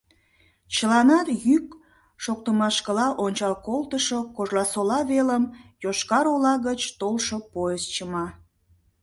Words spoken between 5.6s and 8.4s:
Йошкар-Ола гыч толшо поезд чыма.